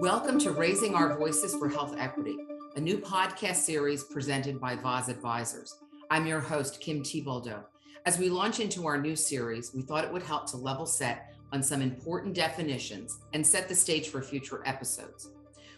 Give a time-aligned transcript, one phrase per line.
[0.00, 2.38] Welcome to Raising Our Voices for Health Equity,
[2.74, 5.76] a new podcast series presented by Vaz Advisors.
[6.10, 7.64] I'm your host, Kim Thiboldeaux.
[8.06, 11.34] As we launch into our new series, we thought it would help to level set
[11.52, 15.32] on some important definitions and set the stage for future episodes.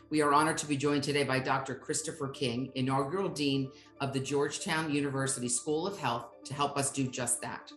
[0.09, 1.75] We are honored to be joined today by Dr.
[1.75, 7.09] Christopher King, inaugural dean of the Georgetown University School of Health, to help us do
[7.09, 7.73] just that.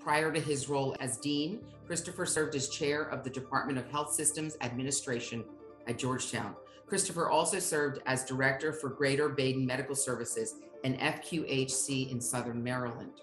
[0.00, 4.12] Prior to his role as dean, Christopher served as chair of the Department of Health
[4.12, 5.46] Systems Administration
[5.88, 6.54] at Georgetown.
[6.86, 10.54] Christopher also served as director for Greater Baden Medical Services
[10.84, 13.20] and FQHC in Southern Maryland.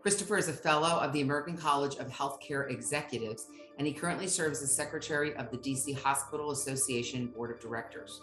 [0.00, 4.62] Christopher is a fellow of the American College of Healthcare Executives, and he currently serves
[4.62, 8.22] as secretary of the DC Hospital Association Board of Directors.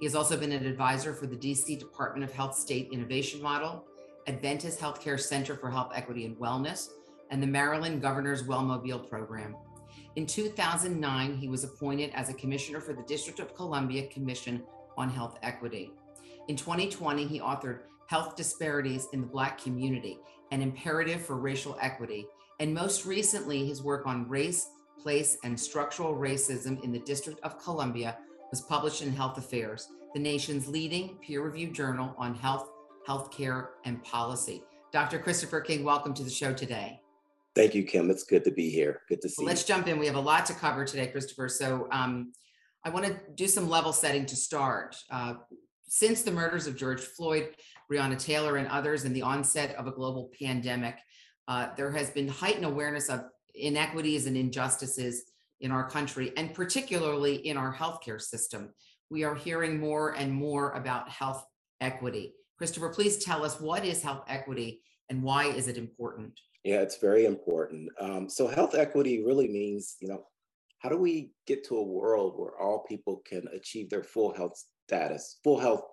[0.00, 3.84] He has also been an advisor for the DC Department of Health State Innovation Model,
[4.26, 6.88] Adventist Healthcare Center for Health Equity and Wellness,
[7.30, 9.54] and the Maryland Governor's Wellmobile Program.
[10.14, 14.62] In 2009, he was appointed as a commissioner for the District of Columbia Commission
[14.98, 15.90] on Health Equity.
[16.48, 20.18] In 2020, he authored Health Disparities in the Black Community
[20.50, 22.26] an imperative for racial equity,
[22.60, 24.68] and most recently, his work on race,
[25.02, 28.18] place, and structural racism in the District of Columbia
[28.50, 32.68] was published in Health Affairs, the nation's leading peer reviewed journal on health,
[33.08, 34.62] healthcare, and policy.
[34.92, 35.18] Dr.
[35.18, 37.01] Christopher King, welcome to the show today.
[37.54, 38.10] Thank you, Kim.
[38.10, 39.02] It's good to be here.
[39.08, 39.74] Good to see well, Let's you.
[39.74, 39.98] jump in.
[39.98, 41.48] We have a lot to cover today, Christopher.
[41.48, 42.32] So um,
[42.84, 44.96] I want to do some level setting to start.
[45.10, 45.34] Uh,
[45.86, 47.50] since the murders of George Floyd,
[47.90, 50.96] Breonna Taylor, and others, and the onset of a global pandemic,
[51.46, 55.24] uh, there has been heightened awareness of inequities and injustices
[55.60, 58.72] in our country, and particularly in our healthcare system.
[59.10, 61.44] We are hearing more and more about health
[61.82, 62.32] equity.
[62.56, 66.40] Christopher, please tell us what is health equity and why is it important?
[66.64, 67.90] Yeah, it's very important.
[68.00, 70.24] Um, so, health equity really means, you know,
[70.78, 74.62] how do we get to a world where all people can achieve their full health
[74.86, 75.84] status, full health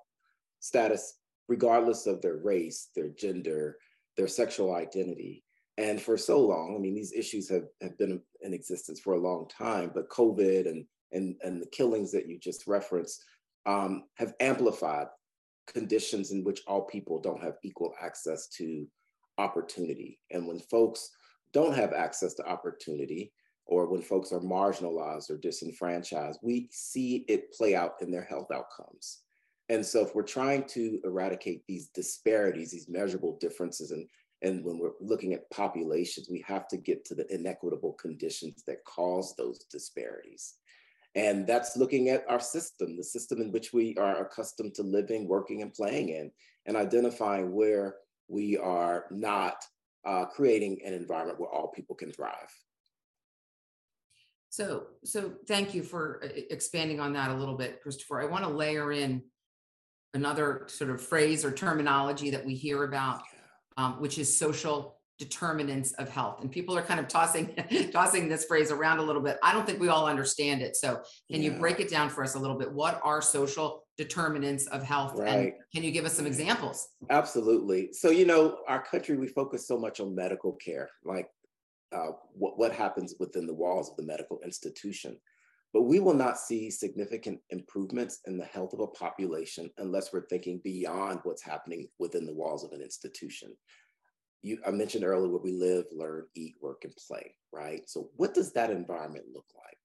[0.60, 3.78] status, regardless of their race, their gender,
[4.18, 5.44] their sexual identity.
[5.78, 9.20] And for so long, I mean, these issues have, have been in existence for a
[9.20, 13.24] long time, but COVID and, and, and the killings that you just referenced
[13.66, 15.08] um, have amplified
[15.68, 18.88] conditions in which all people don't have equal access to
[19.40, 20.20] opportunity.
[20.32, 21.10] And when folks
[21.54, 23.32] don't have access to opportunity,
[23.66, 28.52] or when folks are marginalized or disenfranchised, we see it play out in their health
[28.52, 29.20] outcomes.
[29.70, 34.08] And so if we're trying to eradicate these disparities, these measurable differences, and,
[34.42, 38.84] and when we're looking at populations, we have to get to the inequitable conditions that
[38.86, 40.56] cause those disparities.
[41.14, 45.28] And that's looking at our system, the system in which we are accustomed to living,
[45.28, 46.32] working, and playing in,
[46.66, 47.96] and identifying where
[48.30, 49.66] we are not
[50.06, 52.54] uh, creating an environment where all people can thrive.
[54.50, 58.22] So, so thank you for uh, expanding on that a little bit, Christopher.
[58.22, 59.24] I want to layer in
[60.14, 63.22] another sort of phrase or terminology that we hear about,
[63.78, 66.42] um, which is social determinants of health.
[66.42, 67.54] And people are kind of tossing
[67.92, 69.38] tossing this phrase around a little bit.
[69.44, 70.76] I don't think we all understand it.
[70.76, 71.52] So, can yeah.
[71.52, 72.72] you break it down for us a little bit?
[72.72, 75.20] What are social determinants of health?
[75.20, 75.28] Right.
[75.28, 76.88] And can you give us some examples?
[77.10, 77.90] Absolutely.
[77.92, 81.28] So, you know, our country, we focus so much on medical care, like
[81.92, 85.18] uh, what, what happens within the walls of the medical institution.
[85.74, 90.26] But we will not see significant improvements in the health of a population unless we're
[90.28, 93.56] thinking beyond what's happening within the walls of an institution.
[94.42, 97.82] You, I mentioned earlier where we live, learn, eat, work, and play, right?
[97.90, 99.78] So, what does that environment look like?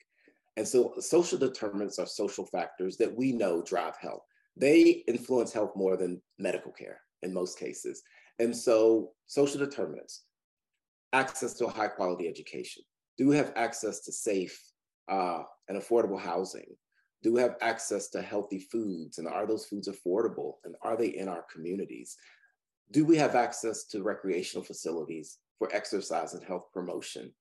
[0.56, 4.22] And so, social determinants are social factors that we know drive health.
[4.56, 8.02] They influence health more than medical care in most cases.
[8.38, 10.24] And so, social determinants,
[11.14, 12.82] access to a high quality education?
[13.16, 14.60] Do we have access to safe
[15.08, 16.76] uh, and affordable housing?
[17.22, 19.18] Do we have access to healthy foods?
[19.18, 20.54] And are those foods affordable?
[20.64, 22.16] And are they in our communities?
[22.90, 27.32] Do we have access to recreational facilities for exercise and health promotion?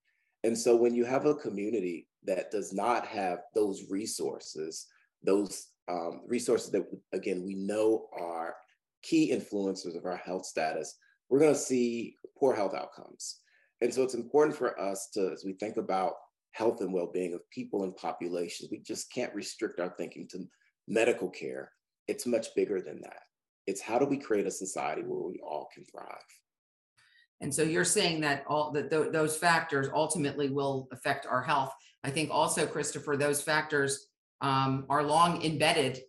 [0.44, 4.88] And so when you have a community that does not have those resources,
[5.24, 8.56] those um, resources that, again, we know are
[9.02, 10.98] key influencers of our health status,
[11.30, 13.40] we're going to see poor health outcomes.
[13.82, 16.14] And so it's important for us to, as we think about
[16.52, 20.46] health and well-being of people and populations, we just can't restrict our thinking to
[20.88, 21.72] medical care.
[22.08, 23.20] It's much bigger than that.
[23.68, 26.08] It's how do we create a society where we all can thrive?
[27.42, 31.74] And so you're saying that all that th- those factors ultimately will affect our health.
[32.04, 34.08] I think also, Christopher, those factors
[34.42, 36.02] um, are long embedded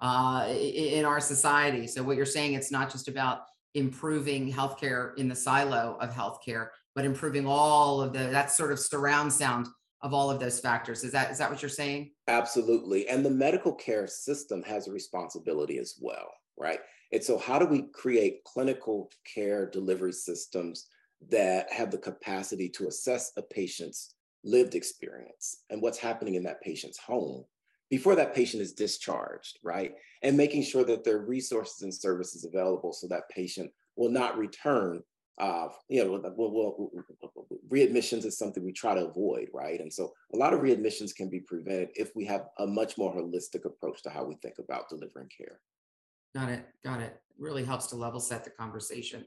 [0.00, 1.86] uh, in our society.
[1.86, 3.42] So what you're saying, it's not just about
[3.74, 8.78] improving healthcare in the silo of healthcare, but improving all of the that sort of
[8.78, 9.68] surround sound
[10.02, 11.04] of all of those factors.
[11.04, 12.10] Is that is that what you're saying?
[12.26, 13.08] Absolutely.
[13.08, 16.80] And the medical care system has a responsibility as well, right?
[17.12, 20.88] And so how do we create clinical care delivery systems
[21.28, 24.14] that have the capacity to assess a patient's
[24.44, 27.44] lived experience and what's happening in that patient's home
[27.90, 29.94] before that patient is discharged, right?
[30.22, 34.38] And making sure that there are resources and services available so that patient will not
[34.38, 35.02] return.
[35.38, 36.90] Uh, you know, well, well,
[37.68, 39.80] readmissions is something we try to avoid, right?
[39.80, 43.12] And so a lot of readmissions can be prevented if we have a much more
[43.14, 45.60] holistic approach to how we think about delivering care.
[46.34, 46.66] Got it.
[46.84, 47.16] Got it.
[47.38, 49.24] Really helps to level set the conversation.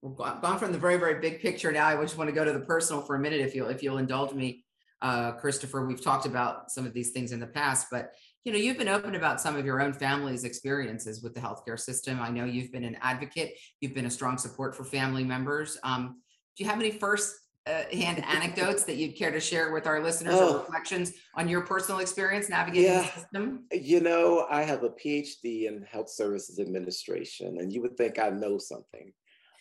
[0.00, 1.86] We've gone from the very, very big picture now.
[1.86, 3.98] I just want to go to the personal for a minute, if you'll, if you'll
[3.98, 4.64] indulge me
[5.00, 5.86] uh, Christopher.
[5.86, 8.12] We've talked about some of these things in the past, but
[8.44, 11.78] you know, you've been open about some of your own family's experiences with the healthcare
[11.78, 12.20] system.
[12.20, 13.54] I know you've been an advocate.
[13.80, 15.78] You've been a strong support for family members.
[15.84, 16.20] Um,
[16.56, 17.34] do you have any first
[17.66, 20.54] uh, hand anecdotes that you'd care to share with our listeners oh.
[20.54, 23.02] or reflections on your personal experience navigating yeah.
[23.02, 23.64] the system?
[23.72, 28.30] You know, I have a PhD in health services administration, and you would think I
[28.30, 29.12] know something.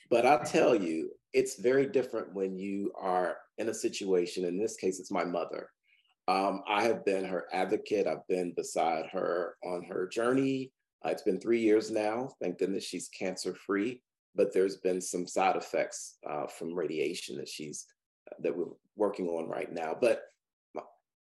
[0.09, 4.75] But I'll tell you, it's very different when you are in a situation, in this
[4.75, 5.69] case, it's my mother.
[6.27, 8.07] Um, I have been her advocate.
[8.07, 10.71] I've been beside her on her journey.
[11.05, 12.29] Uh, it's been three years now.
[12.41, 14.01] Thank goodness she's cancer free,
[14.35, 17.85] but there's been some side effects uh, from radiation that she's
[18.39, 19.95] that we're working on right now.
[19.99, 20.23] But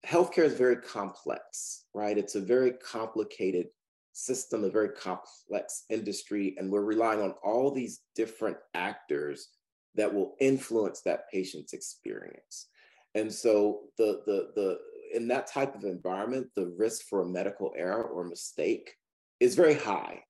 [0.06, 2.18] healthcare is very complex, right?
[2.18, 3.68] It's a very complicated
[4.14, 9.50] system, a very complex industry, and we're relying on all these different actors
[9.96, 12.68] that will influence that patient's experience.
[13.16, 14.78] And so the the the
[15.14, 18.94] in that type of environment, the risk for a medical error or mistake
[19.40, 20.22] is very high.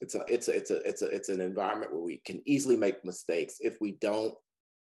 [0.00, 2.76] It's a it's a it's a it's a it's an environment where we can easily
[2.76, 4.34] make mistakes if we don't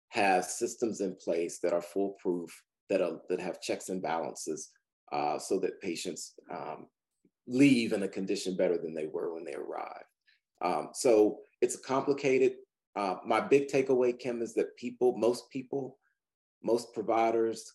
[0.09, 2.51] have systems in place that are foolproof,
[2.89, 4.69] that are that have checks and balances,
[5.11, 6.87] uh, so that patients um,
[7.47, 10.05] leave in a condition better than they were when they arrived.
[10.63, 12.53] Um, so it's a complicated.
[12.95, 15.97] Uh, my big takeaway, Kim, is that people, most people,
[16.61, 17.73] most providers,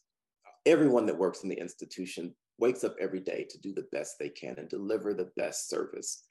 [0.67, 4.28] everyone that works in the institution wakes up every day to do the best they
[4.28, 6.25] can and deliver the best service.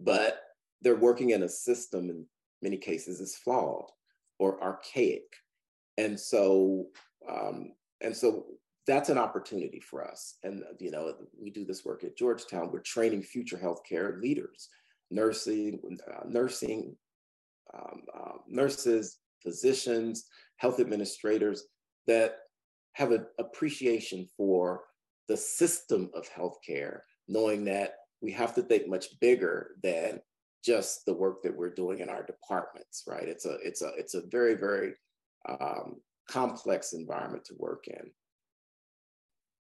[0.00, 0.40] But
[0.82, 2.26] they're working in a system in
[2.62, 3.90] many cases is flawed
[4.38, 5.24] or archaic.
[5.98, 6.86] And so,
[7.30, 7.72] um,
[8.02, 8.46] and so
[8.86, 10.36] that's an opportunity for us.
[10.44, 12.70] And you know, we do this work at Georgetown.
[12.72, 14.68] We're training future healthcare leaders,
[15.10, 15.80] nursing,
[16.12, 16.96] uh, nursing,
[17.74, 20.26] um, uh, nurses, physicians,
[20.56, 21.64] health administrators
[22.06, 22.38] that
[22.92, 24.82] have an appreciation for
[25.28, 30.20] the system of healthcare, knowing that we have to think much bigger than
[30.64, 33.04] just the work that we're doing in our departments.
[33.06, 33.28] Right?
[33.28, 34.94] It's a it's a it's a very very
[35.48, 35.96] um,
[36.28, 38.10] complex environment to work in.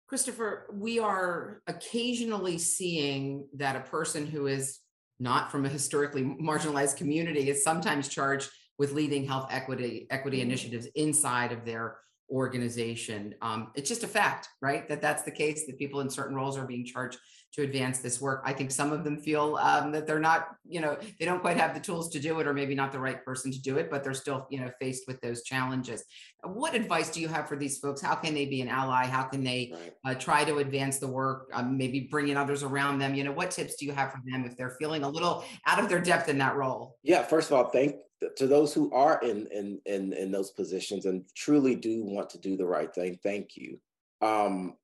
[0.07, 4.80] Christopher, we are occasionally seeing that a person who is
[5.19, 10.50] not from a historically marginalized community is sometimes charged with leading health equity equity mm-hmm.
[10.50, 11.98] initiatives inside of their
[12.30, 13.36] organization.
[13.42, 14.88] Um, it's just a fact, right?
[14.89, 15.66] That that's the case.
[15.66, 17.18] That people in certain roles are being charged
[17.54, 18.42] to advance this work.
[18.44, 21.56] I think some of them feel um, that they're not, you know, they don't quite
[21.56, 23.89] have the tools to do it, or maybe not the right person to do it,
[23.89, 26.04] but they're still, you know, faced with those challenges.
[26.44, 28.01] What advice do you have for these folks?
[28.01, 29.06] How can they be an ally?
[29.06, 29.74] How can they
[30.04, 31.50] uh, try to advance the work?
[31.54, 33.15] Um, maybe bring in others around them.
[33.15, 35.79] You know, what tips do you have for them if they're feeling a little out
[35.79, 36.98] of their depth in that role?
[37.03, 37.96] Yeah, first of all, thank
[38.38, 42.38] to those who are in in in, in those positions and truly do want to
[42.38, 43.19] do the right thing.
[43.24, 43.79] Thank you.
[44.22, 44.75] Um,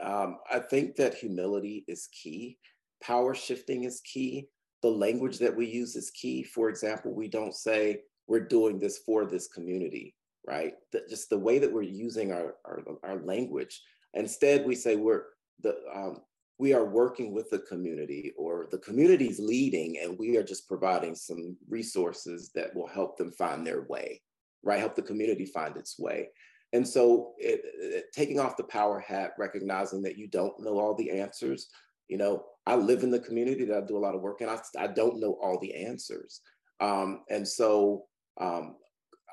[0.00, 2.58] um, I think that humility is key.
[3.02, 4.48] Power shifting is key.
[4.82, 6.42] The language that we use is key.
[6.42, 10.14] For example, we don't say we're doing this for this community,
[10.46, 10.74] right?
[10.92, 13.80] The, just the way that we're using our, our, our language.
[14.14, 15.24] Instead, we say we're
[15.62, 16.20] the um,
[16.58, 21.14] we are working with the community or the community's leading and we are just providing
[21.14, 24.20] some resources that will help them find their way
[24.62, 26.28] right help the community find its way
[26.74, 30.94] and so it, it, taking off the power hat, recognizing that you don't know all
[30.94, 31.68] the answers.
[32.08, 34.48] You know, I live in the community that I do a lot of work in.
[34.48, 36.40] I, I don't know all the answers.
[36.80, 38.06] Um, and so
[38.40, 38.74] um,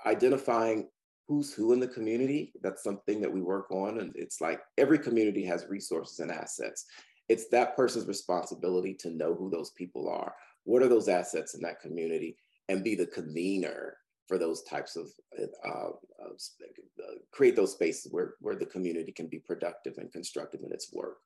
[0.06, 0.88] identifying
[1.28, 4.00] who's who in the community, that's something that we work on.
[4.00, 6.86] And it's like every community has resources and assets.
[7.32, 10.36] It's that person's responsibility to know who those people are.
[10.66, 12.36] What are those assets in that community?
[12.68, 13.96] And be the convener
[14.28, 15.08] for those types of
[15.40, 15.92] uh,
[16.24, 20.92] uh, create those spaces where where the community can be productive and constructive in its
[20.94, 21.20] work.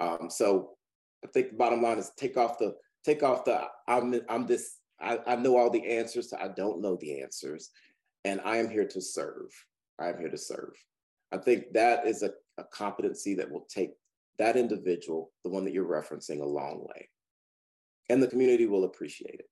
[0.00, 0.70] Um, so
[1.24, 4.78] I think the bottom line is take off the take off the I'm I'm this
[5.00, 6.32] I, I know all the answers.
[6.32, 7.70] I don't know the answers,
[8.24, 9.50] and I am here to serve.
[10.00, 10.74] I am here to serve.
[11.30, 13.90] I think that is a, a competency that will take
[14.38, 17.08] that individual, the one that you're referencing, a long way.
[18.08, 19.48] And the community will appreciate it.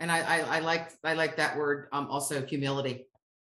[0.00, 3.06] And I, I, I like I like that word um, also humility.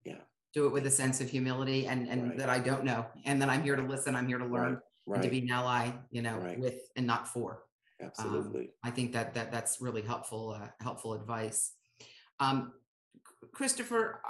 [0.05, 0.21] Yeah.
[0.53, 2.37] Do it with a sense of humility and and right.
[2.37, 3.05] that I don't know.
[3.25, 5.17] And that I'm here to listen, I'm here to learn, right.
[5.17, 5.23] Right.
[5.23, 7.63] to be an ally, you know, with and not for.
[8.01, 8.61] Absolutely.
[8.61, 11.73] Um, I think that that that's really helpful uh, helpful advice.
[12.39, 12.71] Um,
[13.51, 14.21] Christopher,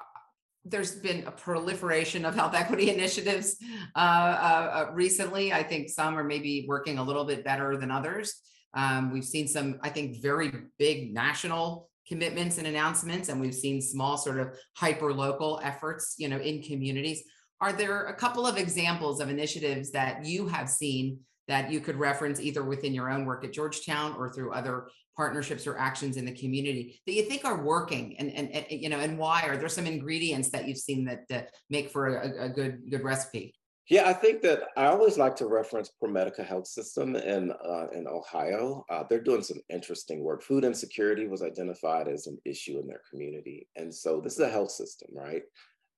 [0.69, 3.57] there's been a proliferation of health equity initiatives
[3.95, 5.53] uh, uh, uh, recently.
[5.53, 8.41] I think some are maybe working a little bit better than others.
[8.73, 13.81] Um, we've seen some, I think, very big national commitments and announcements, and we've seen
[13.81, 17.23] small, sort of hyper local efforts, you know, in communities.
[17.59, 21.95] Are there a couple of examples of initiatives that you have seen that you could
[21.95, 26.25] reference either within your own work at Georgetown or through other partnerships or actions in
[26.25, 29.57] the community that you think are working and, and, and you know and why are
[29.57, 33.53] there some ingredients that you've seen that, make for a, a good good recipe
[33.89, 38.05] yeah, I think that I always like to reference ProMedica Health System in uh, in
[38.05, 38.83] Ohio.
[38.89, 40.43] Uh, they're doing some interesting work.
[40.43, 44.49] Food insecurity was identified as an issue in their community, and so this is a
[44.49, 45.43] health system, right?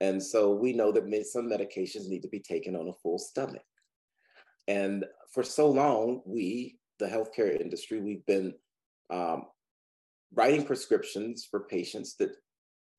[0.02, 3.66] And so we know that some medications need to be taken on a full stomach.
[4.68, 8.54] And for so long, we, the healthcare industry, we've been
[9.10, 9.44] um,
[10.34, 12.32] writing prescriptions for patients that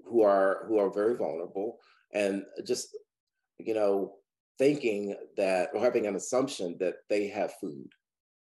[0.07, 1.79] who are who are very vulnerable
[2.15, 2.97] and just
[3.59, 4.15] you know
[4.59, 7.93] thinking that or having an assumption that they have food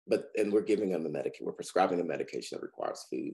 [0.07, 3.33] but and we're giving them the medication we're prescribing a medication that requires food.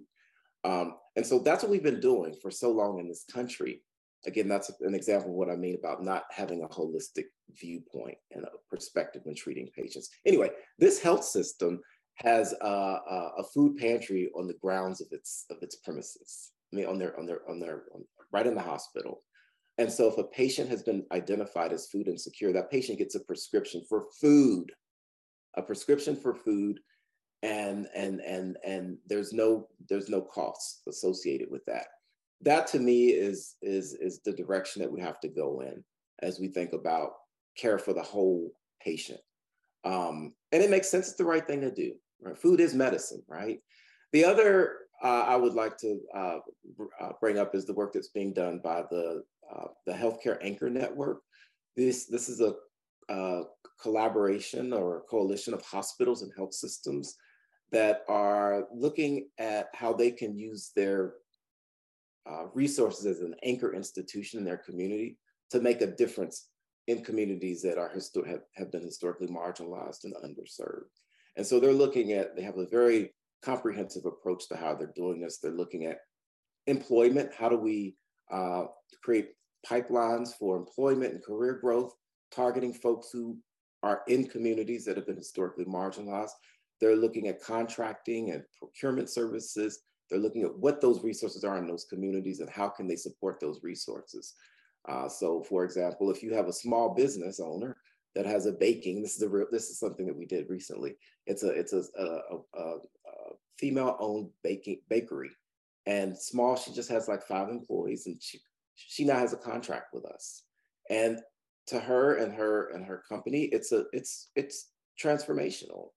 [0.63, 3.81] Um, and so that's what we've been doing for so long in this country
[4.25, 7.25] again, that's an example of what I mean about not having a holistic
[7.60, 10.10] viewpoint and a perspective when treating patients.
[10.25, 10.50] Anyway,
[10.80, 11.82] this health system
[12.15, 12.65] has a,
[13.38, 16.51] a, food pantry on the grounds of its of its premises.
[16.72, 19.24] I mean, on their on their on their on, right in the hospital.
[19.80, 23.20] And so, if a patient has been identified as food insecure, that patient gets a
[23.20, 24.72] prescription for food,
[25.58, 26.80] a prescription for food,
[27.42, 31.88] and and and and there's no there's no costs associated with that
[32.44, 35.84] that to me is is is the direction that we have to go in
[36.20, 37.14] as we think about
[37.58, 39.20] care for the whole patient.
[39.86, 41.94] Um, and it makes sense; it's the right thing to do.
[42.22, 42.38] Right?
[42.38, 43.60] Food is medicine, right?
[44.12, 46.38] The other uh, I would like to uh,
[47.02, 49.24] uh, bring up is the work that's being done by the
[49.54, 51.22] uh, the Healthcare Anchor Network.
[51.76, 52.56] This this is a
[53.10, 53.44] uh,
[53.82, 57.16] collaboration or a coalition of hospitals and health systems
[57.72, 61.16] that are looking at how they can use their
[62.30, 65.18] uh, resources as an anchor institution in their community
[65.51, 66.50] to make a difference
[66.88, 70.92] in communities that are have, have been historically marginalized and underserved.
[71.36, 73.13] And so they're looking at, they have a very
[73.44, 75.38] comprehensive approach to how they're doing this.
[75.38, 76.00] They're looking at
[76.68, 77.32] employment.
[77.38, 77.96] How do we
[78.32, 78.65] uh,
[79.03, 79.32] create
[79.65, 81.94] pipelines for employment and career growth,
[82.32, 83.38] targeting folks who
[83.82, 86.32] are in communities that have been historically marginalized?
[86.80, 89.80] They're looking at contracting and procurement services
[90.13, 93.39] they're looking at what those resources are in those communities and how can they support
[93.39, 94.36] those resources.
[94.88, 97.77] Uh, so, for example, if you have a small business owner
[98.13, 100.96] that has a baking, this is a real, this is something that we did recently.
[101.25, 105.32] It's a it's a, a, a, a female-owned baking bakery,
[105.88, 106.55] and small.
[106.58, 108.39] She just has like five employees, and she
[108.75, 110.43] she now has a contract with us.
[110.91, 111.22] And
[111.67, 114.70] to her and her and her company, it's a it's it's
[115.01, 115.88] transformational.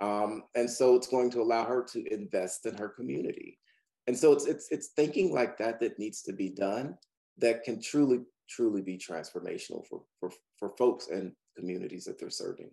[0.00, 3.58] Um, and so it's going to allow her to invest in her community.
[4.06, 6.96] And so it's it's it's thinking like that that needs to be done
[7.38, 12.70] that can truly truly be transformational for for, for folks and communities that they're serving.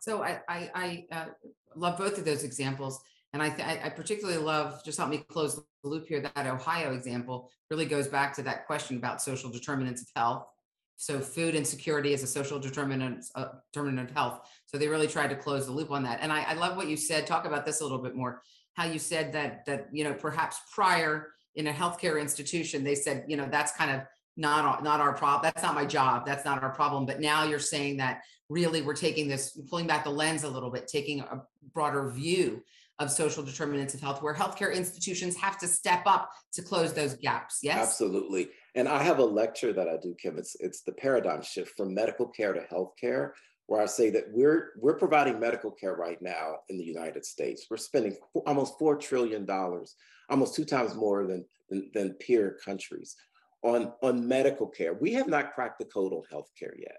[0.00, 1.26] So I I, I uh,
[1.74, 3.00] love both of those examples,
[3.32, 6.20] and I th- I particularly love just help me close the loop here.
[6.20, 10.46] That Ohio example really goes back to that question about social determinants of health
[11.02, 14.48] so food insecurity is a social determinant, uh, determinant of health.
[14.66, 16.20] So they really tried to close the loop on that.
[16.22, 17.26] And I, I love what you said.
[17.26, 18.40] Talk about this a little bit more.
[18.74, 23.24] How you said that that you know perhaps prior in a healthcare institution they said
[23.26, 24.02] you know that's kind of
[24.36, 25.42] not not our problem.
[25.42, 26.24] That's not my job.
[26.24, 27.04] That's not our problem.
[27.04, 30.70] But now you're saying that really we're taking this, pulling back the lens a little
[30.70, 31.42] bit, taking a
[31.74, 32.62] broader view
[32.98, 37.14] of social determinants of health, where healthcare institutions have to step up to close those
[37.14, 37.58] gaps.
[37.62, 38.50] Yes, absolutely.
[38.74, 40.38] And I have a lecture that I do, Kim.
[40.38, 43.32] It's it's the paradigm shift from medical care to healthcare,
[43.66, 47.66] where I say that we're we're providing medical care right now in the United States.
[47.70, 49.94] We're spending almost four trillion dollars,
[50.30, 53.16] almost two times more than, than than peer countries
[53.62, 54.94] on on medical care.
[54.94, 56.98] We have not cracked the code on healthcare yet.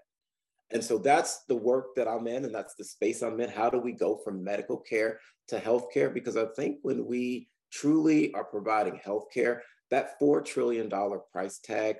[0.70, 3.50] And so that's the work that I'm in, and that's the space I'm in.
[3.50, 6.12] How do we go from medical care to healthcare?
[6.12, 10.90] Because I think when we truly are providing healthcare, that $4 trillion
[11.30, 11.96] price tag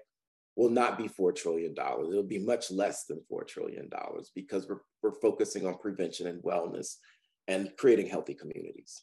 [0.56, 1.72] will not be $4 trillion.
[1.72, 3.90] It'll be much less than $4 trillion
[4.34, 6.96] because we're, we're focusing on prevention and wellness
[7.48, 9.02] and creating healthy communities.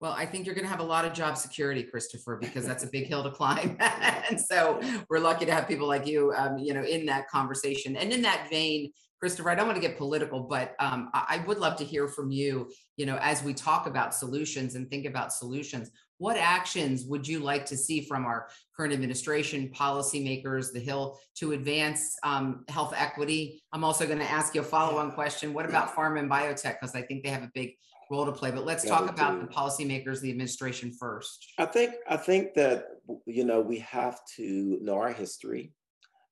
[0.00, 2.84] Well, I think you're going to have a lot of job security, Christopher, because that's
[2.84, 3.76] a big hill to climb.
[3.80, 7.96] and so we're lucky to have people like you, um, you know, in that conversation.
[7.96, 11.58] And in that vein, Christopher, I don't want to get political, but um, I would
[11.58, 15.32] love to hear from you, you know, as we talk about solutions and think about
[15.32, 21.18] solutions, what actions would you like to see from our current administration, policymakers, the Hill
[21.38, 23.60] to advance um, health equity?
[23.72, 25.52] I'm also going to ask you a follow-on question.
[25.52, 26.76] What about pharma and biotech?
[26.80, 27.74] Because I think they have a big
[28.10, 28.50] role to play.
[28.50, 29.46] But let's yeah, talk about do.
[29.46, 31.52] the policymakers, the administration first.
[31.58, 32.86] I think I think that
[33.26, 35.72] you know we have to know our history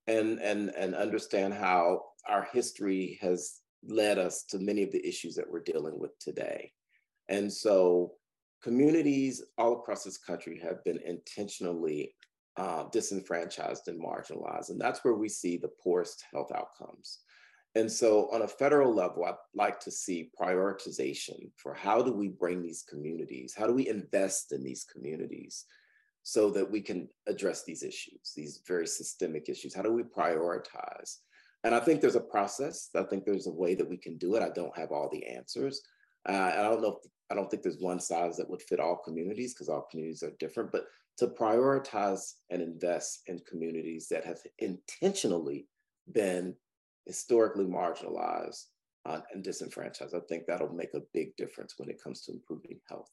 [0.07, 5.35] and and and understand how our history has led us to many of the issues
[5.35, 6.71] that we're dealing with today.
[7.29, 8.13] And so
[8.63, 12.15] communities all across this country have been intentionally
[12.57, 14.69] uh, disenfranchised and marginalized.
[14.69, 17.19] And that's where we see the poorest health outcomes.
[17.77, 22.27] And so on a federal level, I'd like to see prioritization for how do we
[22.27, 25.65] bring these communities, how do we invest in these communities
[26.23, 29.75] so that we can address these issues, these very systemic issues?
[29.75, 31.17] How do we prioritize?
[31.63, 32.89] And I think there's a process.
[32.95, 34.41] I think there's a way that we can do it.
[34.41, 35.83] I don't have all the answers.
[36.27, 39.03] Uh, I don't know if, I don't think there's one size that would fit all
[39.05, 40.85] communities because all communities are different, but
[41.19, 45.67] to prioritize and invest in communities that have intentionally
[46.11, 46.55] been
[47.07, 48.65] historically marginalized
[49.05, 52.79] uh, and disenfranchised, I think that'll make a big difference when it comes to improving
[52.87, 53.09] health.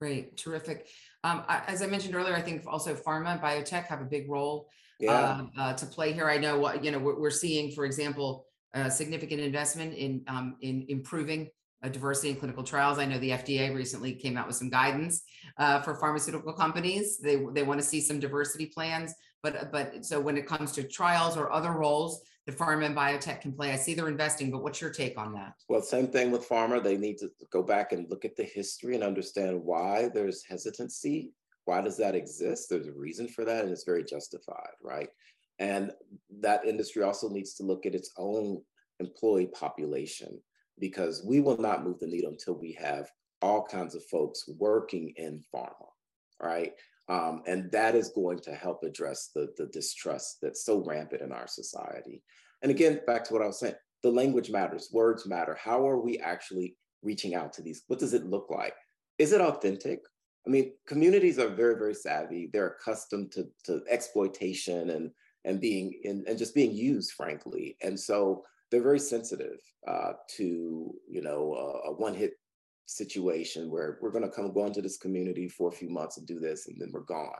[0.00, 0.88] Great, terrific.
[1.24, 4.30] Um, I, as I mentioned earlier, I think also pharma and biotech have a big
[4.30, 4.68] role
[4.98, 5.42] yeah.
[5.56, 6.28] uh, uh, to play here.
[6.28, 10.56] I know what you know we're, we're seeing, for example, a significant investment in um,
[10.62, 11.50] in improving
[11.82, 12.98] uh, diversity in clinical trials.
[12.98, 15.22] I know the FDA recently came out with some guidance
[15.58, 17.18] uh, for pharmaceutical companies.
[17.18, 20.72] They they want to see some diversity plans, but uh, but so when it comes
[20.72, 24.50] to trials or other roles that pharma and biotech can play, I see they're investing.
[24.50, 25.54] But what's your take on that?
[25.68, 26.82] Well, same thing with pharma.
[26.82, 31.32] They need to go back and look at the history and understand why there's hesitancy
[31.64, 32.68] why does that exist?
[32.68, 35.08] There's a reason for that, and it's very justified, right?
[35.58, 35.92] And
[36.40, 38.60] that industry also needs to look at its own
[38.98, 40.40] employee population
[40.78, 43.08] because we will not move the needle until we have
[43.40, 45.86] all kinds of folks working in pharma,
[46.42, 46.72] right?
[47.10, 51.32] Um, and that is going to help address the, the distrust that's so rampant in
[51.32, 52.22] our society.
[52.62, 55.58] And again, back to what I was saying, the language matters, words matter.
[55.60, 57.82] How are we actually reaching out to these?
[57.88, 58.74] What does it look like?
[59.18, 60.00] Is it authentic?
[60.46, 62.48] I mean, communities are very, very savvy.
[62.52, 65.10] They're accustomed to, to exploitation and
[65.44, 67.76] and being in, and just being used, frankly.
[67.82, 72.32] And so they're very sensitive uh, to you know a, one-hit
[72.90, 76.26] situation where we're going to come go into this community for a few months and
[76.26, 77.30] do this, and then we're gone.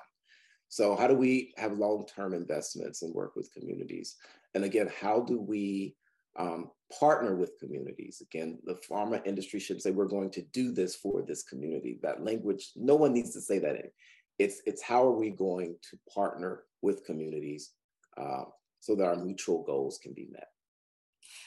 [0.69, 4.17] So how do we have long-term investments and work with communities?
[4.55, 5.97] And again, how do we
[6.39, 8.23] um, partner with communities.
[8.23, 11.99] Again, the pharma industry should say, we're going to do this for this community.
[12.03, 13.77] That language, no one needs to say that.
[13.77, 13.91] In.
[14.39, 17.73] It's, it's how are we going to partner with communities
[18.17, 18.45] uh,
[18.81, 20.49] so that our mutual goals can be met.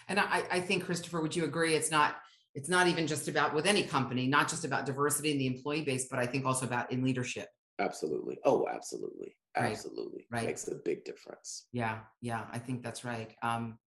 [0.08, 1.76] And I, I think, Christopher, would you agree?
[1.76, 2.18] It's not
[2.56, 5.84] it's not even just about with any company, not just about diversity in the employee
[5.84, 7.50] base, but I think also about in leadership.
[7.80, 8.38] Absolutely.
[8.46, 9.36] Oh, absolutely.
[9.56, 10.28] Absolutely.
[10.32, 10.46] Right.
[10.46, 11.68] Makes a big difference.
[11.72, 12.00] Yeah.
[12.22, 12.46] Yeah.
[12.52, 13.36] I think that's right.
[13.42, 13.78] Um,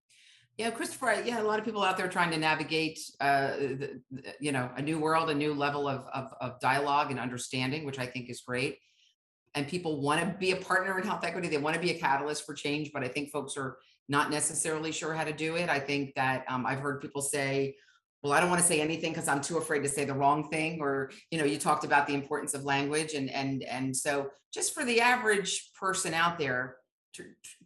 [0.58, 1.22] yeah, Christopher.
[1.24, 4.70] Yeah, a lot of people out there trying to navigate, uh, the, the, you know,
[4.76, 8.30] a new world, a new level of, of, of dialogue and understanding, which I think
[8.30, 8.78] is great.
[9.54, 11.48] And people want to be a partner in health equity.
[11.48, 13.76] They want to be a catalyst for change, but I think folks are
[14.08, 15.68] not necessarily sure how to do it.
[15.68, 17.76] I think that um, I've heard people say,
[18.26, 20.48] "Well, I don't want to say anything because I'm too afraid to say the wrong
[20.48, 24.30] thing," or you know, you talked about the importance of language, and and and so
[24.52, 26.76] just for the average person out there,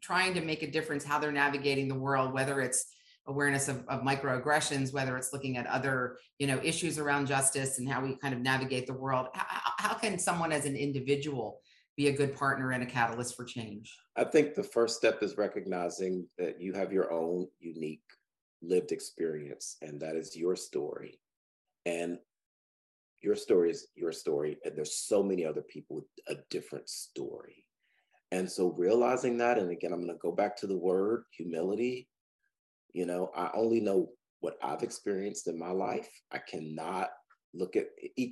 [0.01, 2.87] trying to make a difference how they're navigating the world whether it's
[3.27, 7.88] awareness of, of microaggressions whether it's looking at other you know issues around justice and
[7.88, 11.61] how we kind of navigate the world how, how can someone as an individual
[11.96, 13.94] be a good partner and a catalyst for change?
[14.16, 18.01] I think the first step is recognizing that you have your own unique
[18.62, 21.18] lived experience and that is your story
[21.87, 22.18] and
[23.23, 27.64] your story is your story and there's so many other people with a different story
[28.33, 32.09] and so realizing that, and again, I'm going to go back to the word humility.
[32.92, 36.09] You know, I only know what I've experienced in my life.
[36.33, 37.11] I cannot
[37.55, 37.87] look at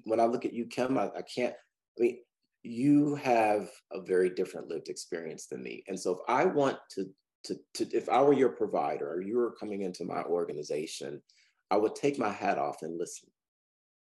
[0.05, 0.99] when I look at you, Kim.
[0.99, 1.55] I, I can't.
[1.99, 2.19] I mean,
[2.63, 7.07] you have a very different lived experience than me, and so if I want to
[7.49, 11.23] to, to if I were your provider or you were coming into my organization,
[11.71, 13.29] I would take my hat off and listen.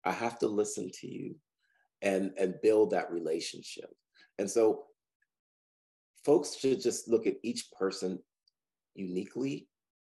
[0.06, 1.36] I have to listen to you
[2.02, 3.90] and and build that relationship.
[4.40, 4.86] And so
[6.26, 8.20] folks should just look at each person
[8.96, 9.68] uniquely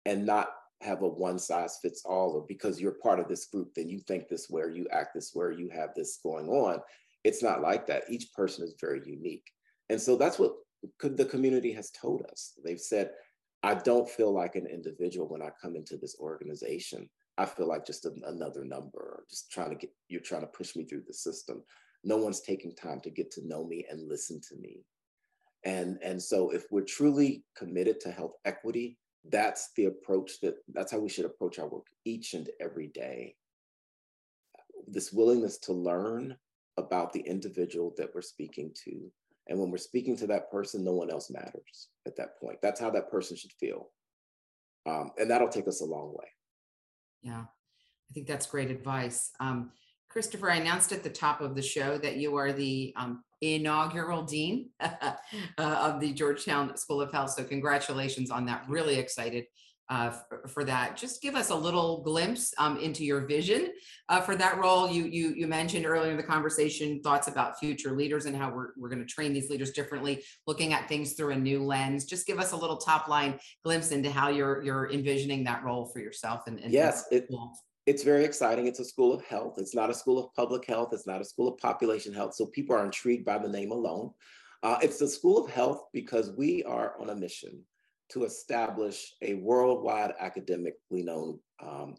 [0.06, 0.50] and not
[0.82, 4.00] have a one size fits all or because you're part of this group then you
[4.00, 6.80] think this way you act this way you have this going on
[7.26, 9.52] it's not like that each person is very unique
[9.90, 10.54] and so that's what
[11.02, 12.54] the community has told us.
[12.64, 13.12] They've said
[13.62, 17.10] i don't feel like an individual when i come into this organization.
[17.38, 20.76] I feel like just a, another number just trying to get you're trying to push
[20.76, 21.64] me through the system.
[22.04, 24.86] No one's taking time to get to know me and listen to me.
[25.66, 30.92] And and so if we're truly committed to health equity that's the approach that that's
[30.92, 33.36] how we should approach our work each and every day.
[34.88, 36.38] This willingness to learn
[36.78, 39.12] about the individual that we're speaking to
[39.50, 42.80] and when we're speaking to that person no one else matters at that point that's
[42.80, 43.90] how that person should feel
[44.86, 46.28] um, and that'll take us a long way
[47.22, 49.72] yeah i think that's great advice um,
[50.10, 54.24] christopher i announced at the top of the show that you are the um, inaugural
[54.24, 55.14] dean uh,
[55.58, 57.32] of the Georgetown School of Health.
[57.32, 58.66] So, congratulations on that.
[58.68, 59.46] Really excited
[59.90, 60.12] uh,
[60.48, 60.96] for, that.
[60.96, 63.70] Just give us a little glimpse um, into your vision
[64.08, 64.90] uh, for that role.
[64.90, 68.70] You, you, you mentioned earlier in the conversation thoughts about future leaders and how we're,
[68.78, 72.06] we're going to train these leaders differently, looking at things through a new lens.
[72.06, 75.88] Just give us a little top line glimpse into how you're you're envisioning that role
[75.88, 76.42] for yourself.
[76.46, 77.28] And, and yes, it,
[77.88, 78.68] it's very exciting.
[78.68, 79.56] It's a school of health.
[79.58, 80.90] It's not a school of public health.
[80.92, 82.36] It's not a school of population health.
[82.36, 84.12] So people are intrigued by the name alone.
[84.62, 87.64] Uh, it's the school of health because we are on a mission
[88.12, 91.96] to establish a worldwide academically known um,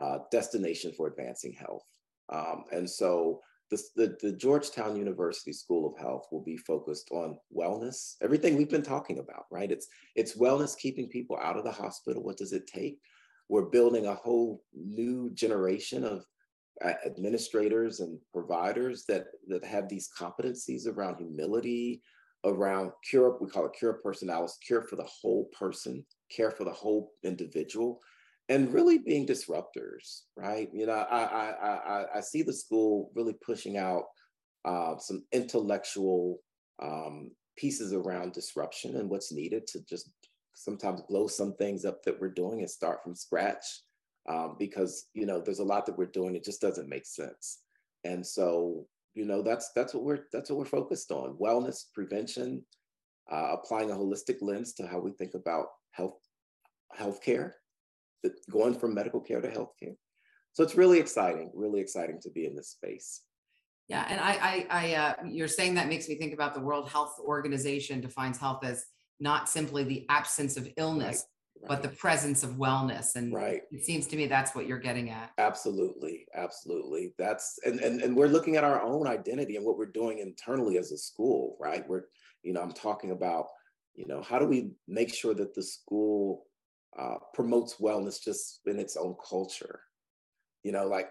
[0.00, 1.84] uh, destination for advancing health.
[2.28, 3.40] Um, and so
[3.70, 8.70] the, the, the, Georgetown University School of Health will be focused on wellness, everything we've
[8.70, 9.70] been talking about, right?
[9.70, 12.22] It's, it's wellness, keeping people out of the hospital.
[12.22, 12.98] What does it take?
[13.48, 16.24] we're building a whole new generation of
[16.84, 22.02] uh, administrators and providers that that have these competencies around humility
[22.46, 26.04] around cure we call it cura personalis cure for the whole person
[26.34, 28.00] care for the whole individual
[28.48, 30.68] and really being disruptors right?
[30.72, 34.04] You know i i i, I see the school really pushing out
[34.64, 36.40] uh, some intellectual
[36.82, 40.10] um, pieces around disruption and what's needed to just
[40.54, 43.64] sometimes blow some things up that we're doing and start from scratch
[44.28, 47.60] um, because you know there's a lot that we're doing it just doesn't make sense.
[48.04, 52.62] And so you know that's that's what we're that's what we're focused on wellness prevention
[53.32, 56.20] uh, applying a holistic lens to how we think about health
[56.96, 57.52] healthcare
[58.50, 59.94] going from medical care to healthcare.
[60.52, 63.22] So it's really exciting really exciting to be in this space.
[63.88, 66.88] Yeah and i i, I uh, you're saying that makes me think about the world
[66.88, 68.84] health organization defines health as
[69.18, 71.68] not simply the absence of illness, right, right.
[71.68, 73.16] but the presence of wellness.
[73.16, 73.62] And right.
[73.70, 75.32] it seems to me that's what you're getting at.
[75.38, 76.26] Absolutely.
[76.34, 77.14] Absolutely.
[77.18, 80.78] That's and, and and we're looking at our own identity and what we're doing internally
[80.78, 81.86] as a school, right?
[81.88, 82.04] We're,
[82.42, 83.46] you know, I'm talking about,
[83.94, 86.46] you know, how do we make sure that the school
[86.98, 89.80] uh, promotes wellness just in its own culture?
[90.62, 91.10] You know, like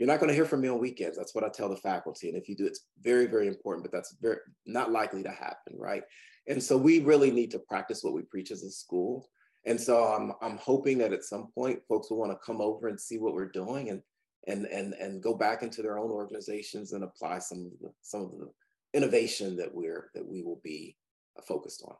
[0.00, 1.18] you're not going to hear from me on weekends.
[1.18, 2.28] That's what I tell the faculty.
[2.28, 5.74] And if you do, it's very, very important, but that's very not likely to happen,
[5.76, 6.02] right?
[6.48, 9.28] And so we really need to practice what we preach as a school.
[9.66, 12.88] And so I'm, I'm hoping that at some point folks will want to come over
[12.88, 14.02] and see what we're doing and,
[14.46, 18.22] and, and, and go back into their own organizations and apply some of the, some
[18.22, 18.50] of the
[18.94, 20.96] innovation that we're, that we will be
[21.38, 21.94] uh, focused on.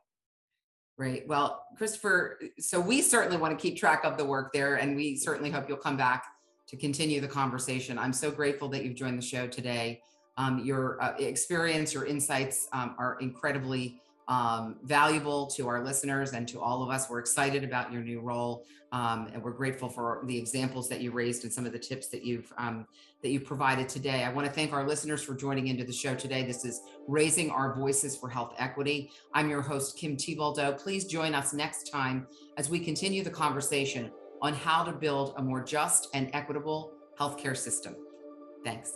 [0.97, 1.27] Right.
[1.27, 5.15] Well, Christopher, so we certainly want to keep track of the work there, and we
[5.15, 6.25] certainly hope you'll come back
[6.67, 7.97] to continue the conversation.
[7.97, 10.01] I'm so grateful that you've joined the show today.
[10.37, 13.99] Um, your uh, experience, your insights um, are incredibly
[14.31, 17.09] um, valuable to our listeners and to all of us.
[17.09, 21.11] We're excited about your new role, um, and we're grateful for the examples that you
[21.11, 22.87] raised and some of the tips that you've um,
[23.23, 24.23] that you provided today.
[24.23, 26.45] I want to thank our listeners for joining into the show today.
[26.45, 29.11] This is Raising Our Voices for Health Equity.
[29.33, 30.81] I'm your host, Kim Thiboldeaux.
[30.81, 32.25] Please join us next time
[32.57, 37.57] as we continue the conversation on how to build a more just and equitable healthcare
[37.57, 37.97] system.
[38.63, 38.93] Thanks.